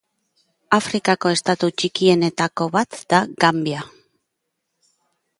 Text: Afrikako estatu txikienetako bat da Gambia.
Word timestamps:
Afrikako 0.75 1.33
estatu 1.33 1.67
txikienetako 1.81 2.67
bat 2.77 2.97
da 3.15 3.19
Gambia. 3.45 3.83